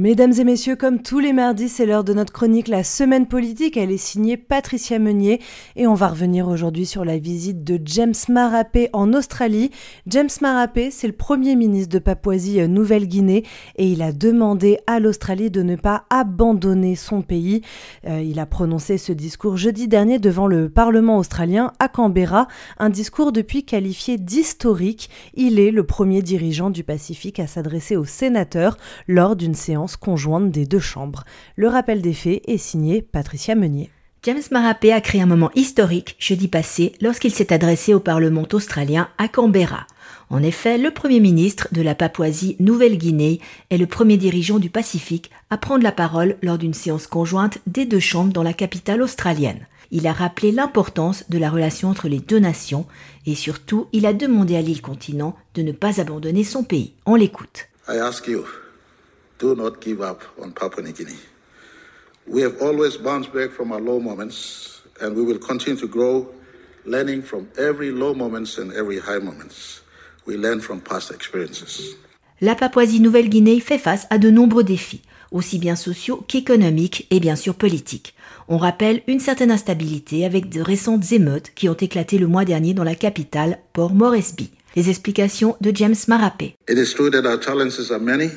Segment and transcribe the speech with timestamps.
[0.00, 3.76] Mesdames et messieurs, comme tous les mardis, c'est l'heure de notre chronique La Semaine politique.
[3.76, 5.42] Elle est signée Patricia Meunier
[5.76, 9.70] et on va revenir aujourd'hui sur la visite de James Marapé en Australie.
[10.06, 13.44] James Marapé, c'est le premier ministre de Papouasie-Nouvelle-Guinée
[13.76, 17.60] et il a demandé à l'Australie de ne pas abandonner son pays.
[18.08, 22.48] Euh, il a prononcé ce discours jeudi dernier devant le Parlement australien à Canberra,
[22.78, 25.10] un discours depuis qualifié d'historique.
[25.34, 30.50] Il est le premier dirigeant du Pacifique à s'adresser aux sénateurs lors d'une séance conjointe
[30.50, 31.24] des deux chambres.
[31.56, 33.90] Le rappel des faits est signé Patricia Meunier.
[34.22, 39.08] James Marapé a créé un moment historique jeudi passé lorsqu'il s'est adressé au Parlement australien
[39.16, 39.86] à Canberra.
[40.28, 43.40] En effet, le Premier ministre de la Papouasie Nouvelle-Guinée
[43.70, 47.86] est le premier dirigeant du Pacifique à prendre la parole lors d'une séance conjointe des
[47.86, 49.66] deux chambres dans la capitale australienne.
[49.90, 52.86] Il a rappelé l'importance de la relation entre les deux nations
[53.26, 56.92] et surtout il a demandé à l'île continent de ne pas abandonner son pays.
[57.06, 57.68] On l'écoute
[59.40, 61.18] do not give up on Papua New Guinea.
[62.26, 66.28] We have always bounced back from our low moments, and we will continue to grow,
[66.84, 69.80] learning from every low moments and every high moments.
[70.26, 71.96] We learn from past experiences.
[72.42, 75.02] La Papouasie-Nouvelle-Guinée fait face à de nombreux défis,
[75.32, 78.14] aussi bien sociaux qu'économiques et bien sûr politiques.
[78.48, 82.74] On rappelle une certaine instabilité avec de récentes émeutes qui ont éclaté le mois dernier
[82.74, 84.50] dans la capitale, Port Moresby.
[84.76, 86.54] Les explications de James Marapé.
[86.68, 88.30] It is true that our challenges are many,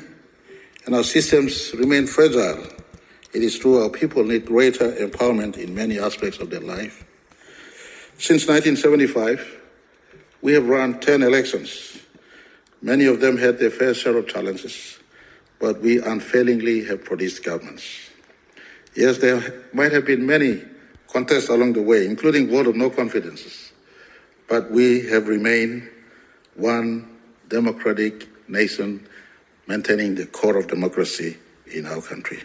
[0.86, 2.64] and our systems remain fragile.
[3.34, 7.06] It is true our people need greater empowerment in many aspects of their life.
[8.18, 9.62] Since 1975,
[10.42, 11.98] we have run 10 elections.
[12.82, 15.00] Many of them had their fair share of challenges,
[15.60, 17.86] but we unfailingly have produced governments.
[18.96, 20.64] Yes, there might have been many
[21.08, 23.72] contests along the way, including vote of no confidences,
[24.48, 25.90] but we have remained
[26.56, 29.08] one democratic nation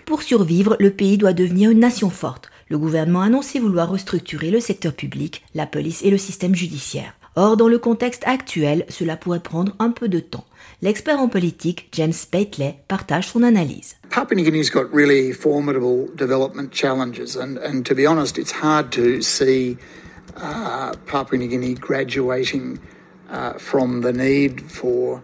[0.04, 2.50] Pour survivre, le pays doit devenir une nation forte.
[2.68, 7.14] Le gouvernement a annoncé vouloir restructurer le secteur public, la police et le système judiciaire.
[7.34, 10.44] Or, dans le contexte actuel, cela pourrait prendre un peu de temps.
[10.82, 13.96] L'expert en politique, James Bately, partage son analyse.
[14.10, 18.90] Papua New Guinea's got really formidable development challenges, and, and to be honest, it's hard
[18.90, 19.76] to see
[20.36, 22.78] uh, Papua New Guinea graduating
[23.30, 25.22] uh, from the need for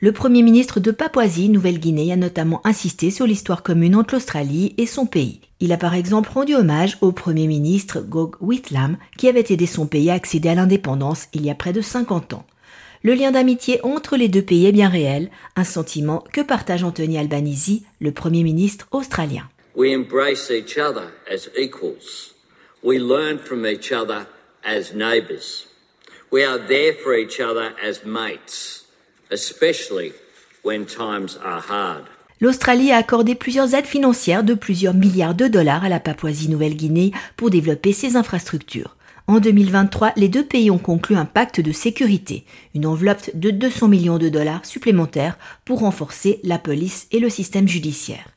[0.00, 5.06] le Premier ministre de Papouasie-Nouvelle-Guinée a notamment insisté sur l'histoire commune entre l'Australie et son
[5.06, 5.40] pays.
[5.60, 9.86] Il a par exemple rendu hommage au Premier ministre Gog Whitlam qui avait aidé son
[9.86, 12.44] pays à accéder à l'indépendance il y a près de 50 ans.
[13.02, 17.18] Le lien d'amitié entre les deux pays est bien réel, un sentiment que partage Anthony
[17.18, 19.44] Albanese, le Premier ministre australien.
[19.76, 22.34] We embrace each other as equals.
[22.82, 24.26] We learn from each other
[24.64, 25.66] as neighbours.
[26.32, 28.86] We are there for each other as mates,
[29.30, 30.12] especially
[30.64, 32.04] when times are hard.
[32.40, 37.50] L'Australie a accordé plusieurs aides financières de plusieurs milliards de dollars à la Papouasie-Nouvelle-Guinée pour
[37.50, 38.96] développer ses infrastructures.
[39.26, 43.88] En 2023, les deux pays ont conclu un pacte de sécurité, une enveloppe de 200
[43.88, 48.33] millions de dollars supplémentaires pour renforcer la police et le système judiciaire.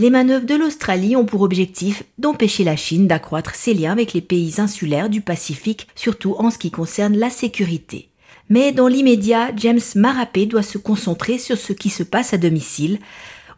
[0.00, 4.22] Les manœuvres de l'Australie ont pour objectif d'empêcher la Chine d'accroître ses liens avec les
[4.22, 8.08] pays insulaires du Pacifique, surtout en ce qui concerne la sécurité.
[8.48, 12.98] Mais dans l'immédiat, James Marapé doit se concentrer sur ce qui se passe à domicile,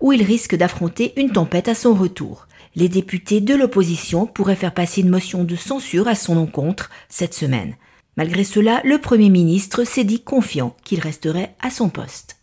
[0.01, 2.49] où il risque d'affronter une tempête à son retour.
[2.75, 7.35] Les députés de l'opposition pourraient faire passer une motion de censure à son encontre cette
[7.35, 7.77] semaine.
[8.17, 12.42] Malgré cela, le Premier ministre s'est dit confiant qu'il resterait à son poste.